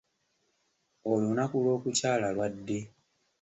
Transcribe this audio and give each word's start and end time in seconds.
Olunaku 1.11 1.55
lw'okukyala 1.63 2.27
lwa 2.35 2.47
ddi? 2.53 2.79